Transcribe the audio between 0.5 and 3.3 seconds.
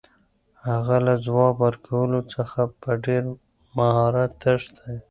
هغه له ځواب ورکولو څخه په ډېر